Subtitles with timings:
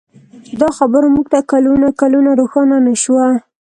[0.61, 3.27] دا خبره موږ ته کلونه کلونه روښانه نه شوه.